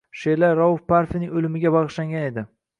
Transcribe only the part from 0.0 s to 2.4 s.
She’rlar Rauf Parfining o’limiga bag’ishlangan